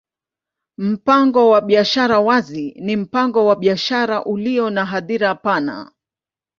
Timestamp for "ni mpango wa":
2.81-3.55